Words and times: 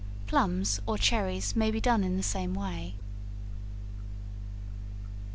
Plums 0.25 0.81
or 0.87 0.97
cherries 0.97 1.55
may 1.55 1.69
be 1.69 1.79
done 1.79 2.03
in 2.03 2.17
the 2.17 2.23
same 2.23 2.55
way. 2.55 2.95